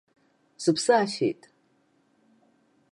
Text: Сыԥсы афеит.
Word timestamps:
Сыԥсы 0.63 0.93
афеит. 1.01 1.41